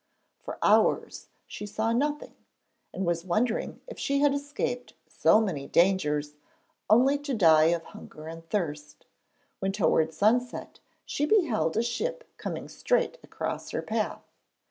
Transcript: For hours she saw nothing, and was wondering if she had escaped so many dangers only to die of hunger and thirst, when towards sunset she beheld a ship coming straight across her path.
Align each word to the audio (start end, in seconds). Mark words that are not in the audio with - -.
For 0.39 0.57
hours 0.63 1.27
she 1.45 1.67
saw 1.67 1.91
nothing, 1.91 2.33
and 2.91 3.05
was 3.05 3.23
wondering 3.23 3.81
if 3.85 3.99
she 3.99 4.21
had 4.21 4.33
escaped 4.33 4.95
so 5.07 5.39
many 5.39 5.67
dangers 5.67 6.37
only 6.89 7.19
to 7.19 7.35
die 7.35 7.65
of 7.65 7.83
hunger 7.83 8.25
and 8.25 8.43
thirst, 8.49 9.05
when 9.59 9.71
towards 9.71 10.17
sunset 10.17 10.79
she 11.05 11.27
beheld 11.27 11.77
a 11.77 11.83
ship 11.83 12.27
coming 12.37 12.67
straight 12.67 13.19
across 13.23 13.69
her 13.69 13.83
path. 13.83 14.23